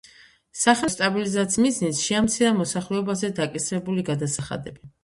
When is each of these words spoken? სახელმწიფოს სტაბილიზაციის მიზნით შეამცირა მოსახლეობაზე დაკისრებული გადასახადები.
სახელმწიფოს 0.61 0.95
სტაბილიზაციის 0.97 1.59
მიზნით 1.65 2.01
შეამცირა 2.07 2.55
მოსახლეობაზე 2.63 3.35
დაკისრებული 3.43 4.09
გადასახადები. 4.13 4.95